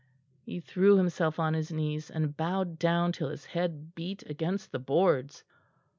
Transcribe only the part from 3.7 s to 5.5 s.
beat against the boards.